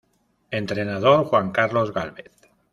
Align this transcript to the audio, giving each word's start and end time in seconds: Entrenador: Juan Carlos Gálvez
Entrenador: 0.59 1.25
Juan 1.25 1.51
Carlos 1.51 1.93
Gálvez 1.93 2.31